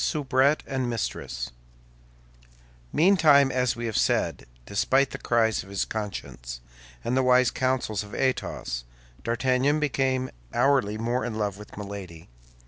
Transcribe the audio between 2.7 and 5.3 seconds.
Meantime, as we have said, despite the